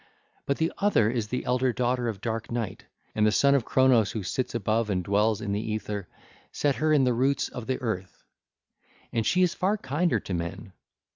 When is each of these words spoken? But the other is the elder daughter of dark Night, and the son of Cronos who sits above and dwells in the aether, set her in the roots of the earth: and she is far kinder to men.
But 0.47 0.57
the 0.57 0.73
other 0.79 1.11
is 1.11 1.27
the 1.27 1.45
elder 1.45 1.71
daughter 1.71 2.07
of 2.07 2.21
dark 2.21 2.49
Night, 2.51 2.85
and 3.13 3.23
the 3.23 3.31
son 3.31 3.53
of 3.53 3.65
Cronos 3.65 4.13
who 4.13 4.23
sits 4.23 4.55
above 4.55 4.89
and 4.89 5.03
dwells 5.03 5.41
in 5.41 5.51
the 5.51 5.75
aether, 5.75 6.07
set 6.51 6.77
her 6.77 6.91
in 6.91 7.03
the 7.03 7.13
roots 7.13 7.49
of 7.49 7.67
the 7.67 7.79
earth: 7.79 8.23
and 9.13 9.23
she 9.27 9.43
is 9.43 9.53
far 9.53 9.77
kinder 9.77 10.19
to 10.19 10.33
men. 10.33 10.73